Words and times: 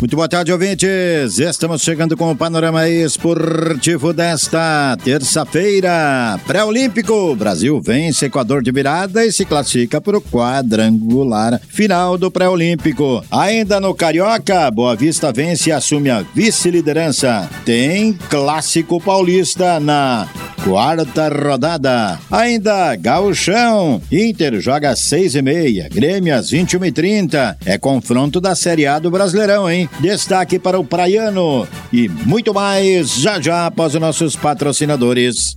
Muito 0.00 0.14
boa 0.14 0.28
tarde, 0.28 0.52
ouvintes. 0.52 1.40
Estamos 1.40 1.82
chegando 1.82 2.16
com 2.16 2.30
o 2.30 2.36
panorama 2.36 2.88
esportivo 2.88 4.12
desta 4.12 4.96
terça-feira. 5.02 6.38
Pré-olímpico. 6.46 7.34
Brasil 7.34 7.80
vence 7.80 8.26
Equador 8.26 8.62
de 8.62 8.70
virada 8.70 9.26
e 9.26 9.32
se 9.32 9.44
classifica 9.44 10.00
para 10.00 10.16
o 10.16 10.22
quadrangular 10.22 11.60
final 11.68 12.16
do 12.16 12.30
pré-olímpico. 12.30 13.24
Ainda 13.28 13.80
no 13.80 13.92
Carioca, 13.92 14.70
Boa 14.70 14.94
Vista 14.94 15.32
vence 15.32 15.70
e 15.70 15.72
assume 15.72 16.10
a 16.10 16.22
vice-liderança. 16.32 17.50
Tem 17.64 18.12
clássico 18.30 19.00
paulista 19.00 19.80
na 19.80 20.28
quarta 20.68 21.28
rodada. 21.28 22.18
Ainda 22.30 22.94
Gauchão. 22.96 24.02
Inter 24.12 24.60
joga 24.60 24.90
às 24.90 25.00
seis 25.00 25.34
e 25.34 25.40
meia. 25.40 25.88
Grêmio 25.88 26.36
às 26.36 26.50
vinte 26.50 26.72
e 26.72 26.76
uma 26.76 26.86
e 26.86 26.92
trinta. 26.92 27.56
É 27.64 27.78
confronto 27.78 28.38
da 28.38 28.54
Série 28.54 28.86
A 28.86 28.98
do 28.98 29.10
Brasileirão, 29.10 29.70
hein? 29.70 29.88
Destaque 30.00 30.58
para 30.58 30.78
o 30.78 30.84
Praiano 30.84 31.66
e 31.90 32.08
muito 32.08 32.52
mais 32.52 33.14
já 33.14 33.40
já 33.40 33.66
após 33.66 33.94
os 33.94 34.00
nossos 34.00 34.36
patrocinadores. 34.36 35.56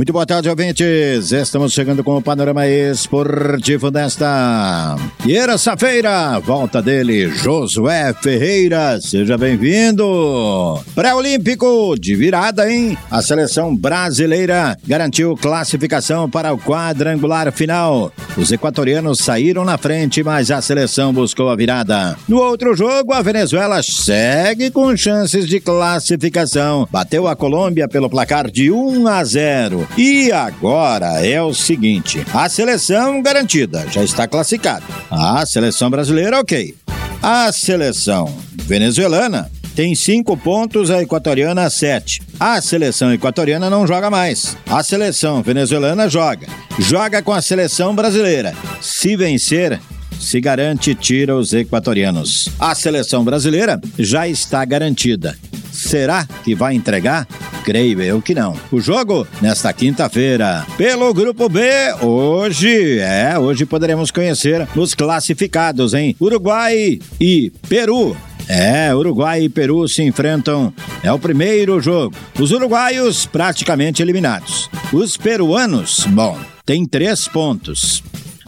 Muito 0.00 0.14
boa 0.14 0.24
tarde, 0.24 0.48
ouvintes. 0.48 1.30
Estamos 1.30 1.74
chegando 1.74 2.02
com 2.02 2.16
o 2.16 2.22
panorama 2.22 2.66
esportivo 2.66 3.90
desta 3.90 4.96
terça-feira. 5.22 6.38
Volta 6.38 6.80
dele, 6.80 7.28
Josué 7.28 8.14
Ferreira. 8.14 8.98
Seja 8.98 9.36
bem-vindo. 9.36 10.82
Pré-olímpico 10.94 11.96
de 12.00 12.16
virada, 12.16 12.72
hein? 12.72 12.96
A 13.10 13.20
seleção 13.20 13.76
brasileira 13.76 14.74
garantiu 14.88 15.36
classificação 15.36 16.30
para 16.30 16.50
o 16.50 16.58
quadrangular 16.58 17.52
final. 17.52 18.10
Os 18.38 18.50
equatorianos 18.50 19.18
saíram 19.18 19.66
na 19.66 19.76
frente, 19.76 20.22
mas 20.22 20.50
a 20.50 20.62
seleção 20.62 21.12
buscou 21.12 21.50
a 21.50 21.56
virada. 21.56 22.16
No 22.26 22.38
outro 22.38 22.74
jogo, 22.74 23.12
a 23.12 23.20
Venezuela 23.20 23.82
segue 23.82 24.70
com 24.70 24.96
chances 24.96 25.46
de 25.46 25.60
classificação. 25.60 26.88
Bateu 26.90 27.28
a 27.28 27.36
Colômbia 27.36 27.86
pelo 27.86 28.08
placar 28.08 28.50
de 28.50 28.70
1 28.70 29.06
a 29.06 29.22
0. 29.22 29.89
E 29.96 30.30
agora 30.32 31.24
é 31.26 31.42
o 31.42 31.52
seguinte: 31.52 32.24
a 32.32 32.48
seleção 32.48 33.20
garantida 33.22 33.86
já 33.90 34.02
está 34.02 34.26
classificada. 34.26 34.84
A 35.10 35.44
seleção 35.44 35.90
brasileira, 35.90 36.40
ok. 36.40 36.74
A 37.22 37.52
seleção 37.52 38.34
venezuelana 38.64 39.50
tem 39.74 39.94
cinco 39.94 40.36
pontos, 40.36 40.90
a 40.90 41.02
equatoriana 41.02 41.68
sete. 41.68 42.20
A 42.38 42.60
seleção 42.60 43.12
equatoriana 43.12 43.68
não 43.68 43.86
joga 43.86 44.10
mais. 44.10 44.56
A 44.68 44.82
seleção 44.82 45.42
venezuelana 45.42 46.08
joga. 46.08 46.46
Joga 46.78 47.22
com 47.22 47.32
a 47.32 47.42
seleção 47.42 47.94
brasileira. 47.94 48.54
Se 48.80 49.16
vencer, 49.16 49.80
se 50.18 50.40
garante 50.40 50.94
tira 50.94 51.36
os 51.36 51.52
equatorianos. 51.52 52.48
A 52.58 52.74
seleção 52.74 53.24
brasileira 53.24 53.80
já 53.98 54.28
está 54.28 54.64
garantida. 54.64 55.36
Será 55.72 56.26
que 56.44 56.54
vai 56.54 56.74
entregar? 56.74 57.26
Creio 57.70 58.02
eu 58.02 58.20
que 58.20 58.34
não. 58.34 58.56
O 58.72 58.80
jogo 58.80 59.24
nesta 59.40 59.72
quinta-feira. 59.72 60.66
Pelo 60.76 61.14
grupo 61.14 61.48
B, 61.48 61.62
hoje, 62.02 62.98
é, 62.98 63.38
hoje 63.38 63.64
poderemos 63.64 64.10
conhecer 64.10 64.66
os 64.74 64.92
classificados 64.92 65.94
em 65.94 66.16
Uruguai 66.20 66.98
e 67.20 67.52
Peru. 67.68 68.16
É, 68.48 68.92
Uruguai 68.92 69.42
e 69.44 69.48
Peru 69.48 69.86
se 69.86 70.02
enfrentam. 70.02 70.74
É 71.00 71.12
o 71.12 71.18
primeiro 71.20 71.80
jogo. 71.80 72.12
Os 72.40 72.50
uruguaios 72.50 73.24
praticamente 73.24 74.02
eliminados. 74.02 74.68
Os 74.92 75.16
peruanos, 75.16 76.04
bom, 76.08 76.36
tem 76.66 76.84
três 76.84 77.28
pontos. 77.28 78.02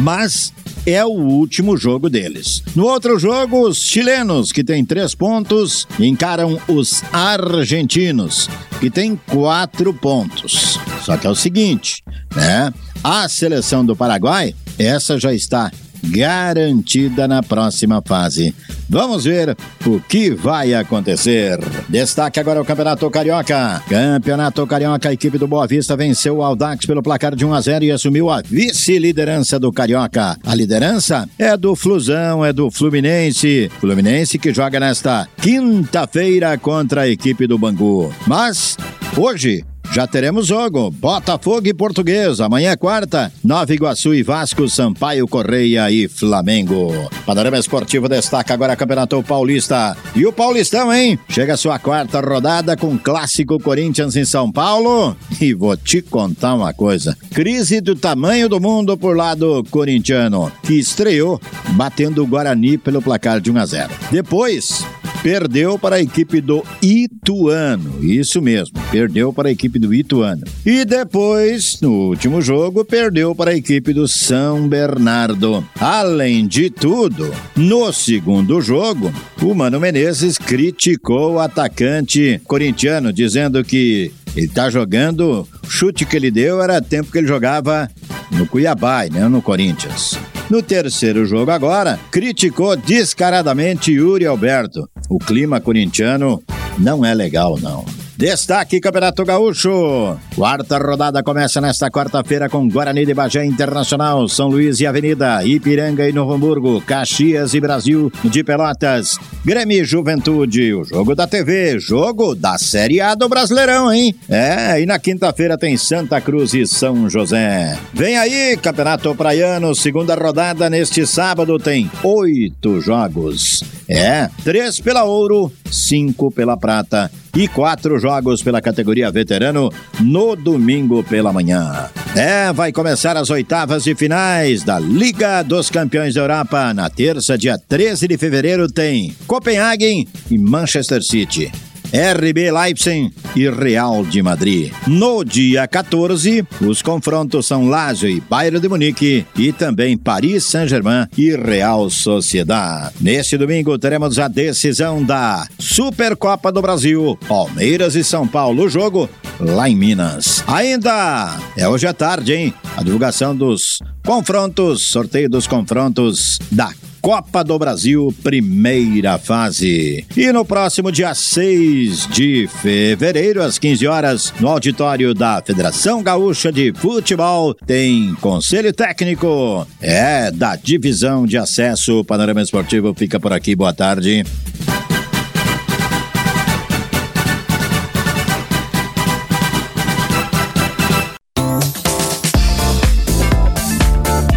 Mas 0.00 0.52
é 0.86 1.04
o 1.04 1.10
último 1.10 1.76
jogo 1.76 2.10
deles. 2.10 2.62
No 2.74 2.84
outro 2.84 3.18
jogo, 3.18 3.68
os 3.68 3.78
chilenos, 3.78 4.52
que 4.52 4.62
têm 4.62 4.84
três 4.84 5.14
pontos, 5.14 5.86
encaram 5.98 6.60
os 6.68 7.02
argentinos, 7.12 8.48
que 8.80 8.90
têm 8.90 9.16
quatro 9.16 9.92
pontos. 9.94 10.78
Só 11.02 11.16
que 11.16 11.26
é 11.26 11.30
o 11.30 11.34
seguinte, 11.34 12.02
né? 12.34 12.72
A 13.02 13.28
seleção 13.28 13.84
do 13.84 13.94
Paraguai, 13.94 14.54
essa 14.78 15.18
já 15.18 15.32
está 15.32 15.70
garantida 16.04 17.26
na 17.26 17.42
próxima 17.42 18.02
fase. 18.04 18.54
Vamos 18.88 19.24
ver 19.24 19.56
o 19.86 20.00
que 20.00 20.30
vai 20.30 20.74
acontecer. 20.74 21.58
Destaque 21.88 22.38
agora 22.38 22.60
o 22.60 22.64
Campeonato 22.64 23.10
Carioca. 23.10 23.82
Campeonato 23.88 24.66
Carioca, 24.66 25.08
a 25.08 25.12
equipe 25.12 25.38
do 25.38 25.48
Boa 25.48 25.66
Vista 25.66 25.96
venceu 25.96 26.36
o 26.36 26.42
Aldax 26.42 26.86
pelo 26.86 27.02
placar 27.02 27.34
de 27.34 27.44
1 27.44 27.54
a 27.54 27.60
0 27.60 27.84
e 27.84 27.90
assumiu 27.90 28.30
a 28.30 28.42
vice-liderança 28.42 29.58
do 29.58 29.72
Carioca. 29.72 30.36
A 30.44 30.54
liderança 30.54 31.28
é 31.38 31.56
do 31.56 31.74
Flusão, 31.74 32.44
é 32.44 32.52
do 32.52 32.70
Fluminense. 32.70 33.70
Fluminense 33.80 34.38
que 34.38 34.52
joga 34.52 34.78
nesta 34.78 35.26
quinta-feira 35.40 36.56
contra 36.58 37.02
a 37.02 37.08
equipe 37.08 37.46
do 37.46 37.58
Bangu. 37.58 38.12
Mas 38.26 38.76
hoje 39.16 39.64
já 39.94 40.08
teremos 40.08 40.48
jogo. 40.48 40.90
Botafogo 40.90 41.68
e 41.68 41.72
Português. 41.72 42.40
Amanhã 42.40 42.72
é 42.72 42.76
quarta. 42.76 43.32
Nova 43.44 43.72
Iguaçu 43.72 44.12
e 44.12 44.24
Vasco, 44.24 44.68
Sampaio, 44.68 45.28
Correia 45.28 45.88
e 45.88 46.08
Flamengo. 46.08 46.92
Panorama 47.24 47.56
Esportivo 47.56 48.08
destaca 48.08 48.52
agora 48.52 48.74
Campeonato 48.74 49.22
Paulista. 49.22 49.96
E 50.16 50.26
o 50.26 50.32
Paulistão, 50.32 50.92
hein? 50.92 51.16
Chega 51.28 51.54
a 51.54 51.56
sua 51.56 51.78
quarta 51.78 52.20
rodada 52.20 52.76
com 52.76 52.98
clássico 52.98 53.60
Corinthians 53.60 54.16
em 54.16 54.24
São 54.24 54.50
Paulo. 54.50 55.16
E 55.40 55.54
vou 55.54 55.76
te 55.76 56.02
contar 56.02 56.54
uma 56.54 56.74
coisa. 56.74 57.16
Crise 57.32 57.80
do 57.80 57.94
tamanho 57.94 58.48
do 58.48 58.58
mundo 58.60 58.98
por 58.98 59.16
lado 59.16 59.62
corintiano, 59.70 60.50
que 60.64 60.74
estreou 60.74 61.40
batendo 61.74 62.24
o 62.24 62.26
Guarani 62.26 62.76
pelo 62.76 63.00
placar 63.00 63.40
de 63.40 63.52
1 63.52 63.58
a 63.58 63.66
0. 63.66 63.90
Depois, 64.10 64.84
perdeu 65.24 65.78
para 65.78 65.96
a 65.96 66.02
equipe 66.02 66.38
do 66.38 66.62
Ituano. 66.82 68.04
Isso 68.04 68.42
mesmo, 68.42 68.78
perdeu 68.90 69.32
para 69.32 69.48
a 69.48 69.52
equipe 69.52 69.78
do 69.78 69.94
Ituano. 69.94 70.42
E 70.66 70.84
depois, 70.84 71.80
no 71.80 72.10
último 72.10 72.42
jogo, 72.42 72.84
perdeu 72.84 73.34
para 73.34 73.52
a 73.52 73.56
equipe 73.56 73.94
do 73.94 74.06
São 74.06 74.68
Bernardo. 74.68 75.66
Além 75.80 76.46
de 76.46 76.68
tudo, 76.68 77.34
no 77.56 77.90
segundo 77.90 78.60
jogo, 78.60 79.10
o 79.40 79.54
Mano 79.54 79.80
Menezes 79.80 80.36
criticou 80.36 81.32
o 81.32 81.40
atacante 81.40 82.38
corintiano, 82.44 83.10
dizendo 83.10 83.64
que 83.64 84.12
ele 84.36 84.48
tá 84.48 84.68
jogando, 84.68 85.48
o 85.64 85.70
chute 85.70 86.04
que 86.04 86.16
ele 86.16 86.30
deu 86.30 86.60
era 86.60 86.82
tempo 86.82 87.10
que 87.10 87.16
ele 87.16 87.26
jogava 87.26 87.88
no 88.30 88.46
Cuiabá, 88.46 89.06
né, 89.06 89.26
no 89.26 89.40
Corinthians. 89.40 90.18
No 90.50 90.62
terceiro 90.62 91.24
jogo 91.24 91.50
agora, 91.50 91.98
criticou 92.10 92.76
descaradamente 92.76 93.90
Yuri 93.90 94.26
Alberto. 94.26 94.86
O 95.08 95.18
clima 95.18 95.60
corintiano 95.60 96.42
não 96.78 97.04
é 97.04 97.14
legal, 97.14 97.58
não. 97.60 97.84
Destaque 98.16 98.78
Campeonato 98.80 99.24
Gaúcho. 99.24 100.16
Quarta 100.36 100.78
rodada 100.78 101.20
começa 101.20 101.60
nesta 101.60 101.90
quarta-feira 101.90 102.48
com 102.48 102.68
Guarani 102.68 103.04
de 103.04 103.12
Bagé 103.12 103.44
Internacional, 103.44 104.28
São 104.28 104.48
Luís 104.48 104.78
e 104.78 104.86
Avenida, 104.86 105.44
Ipiranga 105.44 106.08
e 106.08 106.12
Novo 106.12 106.32
Hamburgo, 106.32 106.80
Caxias 106.80 107.54
e 107.54 107.60
Brasil 107.60 108.12
de 108.24 108.44
Pelotas, 108.44 109.18
Grêmio 109.44 109.82
e 109.82 109.84
Juventude, 109.84 110.74
o 110.74 110.84
jogo 110.84 111.16
da 111.16 111.26
TV, 111.26 111.76
jogo 111.80 112.36
da 112.36 112.56
Série 112.56 113.00
A 113.00 113.16
do 113.16 113.28
Brasileirão, 113.28 113.92
hein? 113.92 114.14
É, 114.28 114.80
e 114.80 114.86
na 114.86 114.98
quinta-feira 115.00 115.58
tem 115.58 115.76
Santa 115.76 116.20
Cruz 116.20 116.54
e 116.54 116.66
São 116.68 117.10
José. 117.10 117.76
Vem 117.92 118.16
aí, 118.16 118.56
Campeonato 118.56 119.12
Praiano, 119.16 119.74
segunda 119.74 120.14
rodada 120.14 120.70
neste 120.70 121.04
sábado 121.04 121.58
tem 121.58 121.90
oito 122.04 122.80
jogos. 122.80 123.64
É, 123.88 124.28
três 124.42 124.80
pela 124.80 125.04
ouro, 125.04 125.52
cinco 125.70 126.30
pela 126.30 126.56
prata 126.56 127.10
e 127.36 127.48
quatro 127.48 127.98
jogos 127.98 128.42
pela 128.42 128.62
categoria 128.62 129.10
veterano 129.10 129.70
no 130.00 130.36
domingo 130.36 131.02
pela 131.02 131.32
manhã. 131.32 131.90
É, 132.14 132.52
vai 132.52 132.72
começar 132.72 133.16
as 133.16 133.28
oitavas 133.30 133.84
de 133.84 133.94
finais 133.94 134.62
da 134.62 134.78
Liga 134.78 135.42
dos 135.42 135.68
Campeões 135.68 136.14
da 136.14 136.20
Europa. 136.20 136.72
Na 136.72 136.88
terça, 136.88 137.36
dia 137.36 137.58
13 137.58 138.06
de 138.06 138.16
fevereiro, 138.16 138.68
tem 138.68 139.14
Copenhagen 139.26 140.06
e 140.30 140.38
Manchester 140.38 141.02
City. 141.02 141.50
RB 141.94 142.50
Leipzig 142.50 143.14
e 143.36 143.48
Real 143.48 144.04
de 144.04 144.20
Madrid. 144.20 144.72
No 144.84 145.22
dia 145.22 145.68
14, 145.68 146.44
os 146.60 146.82
confrontos 146.82 147.46
são 147.46 147.68
Lazio 147.68 148.08
e 148.08 148.20
Bayern 148.20 148.58
de 148.58 148.68
Munique 148.68 149.24
e 149.36 149.52
também 149.52 149.96
Paris 149.96 150.44
Saint-Germain 150.44 151.06
e 151.16 151.36
Real 151.36 151.88
Sociedad. 151.88 152.92
Neste 153.00 153.38
domingo 153.38 153.78
teremos 153.78 154.18
a 154.18 154.26
decisão 154.26 155.04
da 155.04 155.46
Supercopa 155.56 156.50
do 156.50 156.60
Brasil, 156.60 157.16
Palmeiras 157.28 157.94
e 157.94 158.02
São 158.02 158.26
Paulo. 158.26 158.68
Jogo 158.68 159.08
lá 159.38 159.70
em 159.70 159.76
Minas. 159.76 160.42
Ainda 160.48 161.38
é 161.56 161.68
hoje 161.68 161.86
à 161.86 161.94
tarde, 161.94 162.34
hein? 162.34 162.54
A 162.76 162.82
divulgação 162.82 163.36
dos 163.36 163.78
confrontos, 164.04 164.90
sorteio 164.90 165.30
dos 165.30 165.46
confrontos 165.46 166.40
da 166.50 166.72
Copa 167.04 167.44
do 167.44 167.58
Brasil, 167.58 168.14
primeira 168.22 169.18
fase. 169.18 170.06
E 170.16 170.32
no 170.32 170.42
próximo 170.42 170.90
dia 170.90 171.14
6 171.14 172.06
de 172.06 172.48
fevereiro, 172.62 173.42
às 173.42 173.58
15 173.58 173.86
horas, 173.86 174.32
no 174.40 174.48
auditório 174.48 175.12
da 175.12 175.42
Federação 175.44 176.02
Gaúcha 176.02 176.50
de 176.50 176.72
Futebol, 176.72 177.52
tem 177.66 178.14
conselho 178.22 178.72
técnico. 178.72 179.66
É 179.82 180.30
da 180.30 180.56
divisão 180.56 181.26
de 181.26 181.36
acesso. 181.36 182.00
O 182.00 182.04
Panorama 182.06 182.40
Esportivo 182.40 182.94
fica 182.94 183.20
por 183.20 183.34
aqui. 183.34 183.54
Boa 183.54 183.74
tarde. 183.74 184.24